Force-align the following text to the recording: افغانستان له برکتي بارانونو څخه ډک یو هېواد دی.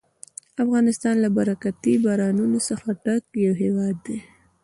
افغانستان 0.63 1.15
له 1.23 1.29
برکتي 1.37 1.93
بارانونو 2.03 2.59
څخه 2.69 2.87
ډک 3.03 3.23
یو 3.45 3.53
هېواد 3.61 3.95
دی. 4.05 4.17